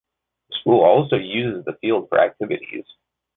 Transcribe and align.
The 0.49 0.55
school 0.59 0.83
also 0.83 1.15
uses 1.17 1.63
the 1.63 1.73
field 1.73 2.09
for 2.09 2.19
activities. 2.19 2.85